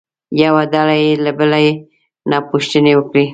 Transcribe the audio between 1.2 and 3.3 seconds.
له بلې نه پوښتنې وکړي.